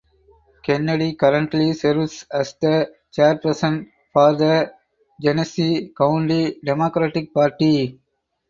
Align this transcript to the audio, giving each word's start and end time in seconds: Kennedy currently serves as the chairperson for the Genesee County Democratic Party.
Kennedy 0.63 1.13
currently 1.15 1.73
serves 1.73 2.25
as 2.31 2.55
the 2.55 2.91
chairperson 3.15 3.87
for 4.11 4.33
the 4.35 4.73
Genesee 5.21 5.89
County 5.93 6.59
Democratic 6.65 7.31
Party. 7.31 7.99